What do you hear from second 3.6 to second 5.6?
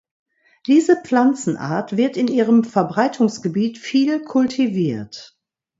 viel kultiviert.